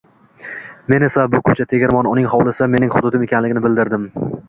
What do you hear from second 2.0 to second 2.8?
uning hovlisi